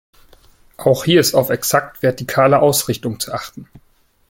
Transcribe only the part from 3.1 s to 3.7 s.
zu achten.